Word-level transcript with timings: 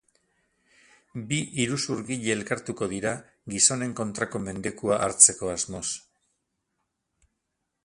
Bi 1.31 1.37
iruzurgile 1.63 2.33
elkartuko 2.37 2.87
dira, 2.95 3.13
gizonen 3.55 3.95
kontrako 4.01 4.43
mendekua 4.49 4.99
hartzeko 5.09 5.55
asmoz. 5.59 5.85